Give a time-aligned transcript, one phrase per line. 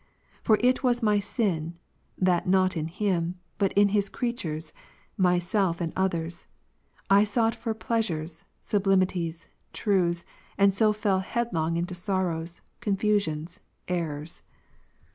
[0.41, 1.77] For it was my sin,
[2.17, 4.73] that not in Him, but in His creatures—
[5.31, 6.47] myself and others
[7.11, 10.25] ^I sought for pleasures, sublimities, truths,
[10.57, 14.41] and so fell head long into sorrows, confusions, errors.